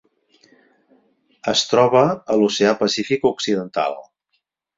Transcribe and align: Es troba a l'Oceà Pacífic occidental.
Es 1.51 1.61
troba 1.73 2.01
a 2.13 2.39
l'Oceà 2.41 2.73
Pacífic 2.81 3.29
occidental. 3.33 3.97